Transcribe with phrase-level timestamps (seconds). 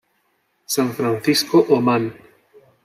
[0.73, 2.03] San Francisco o Man.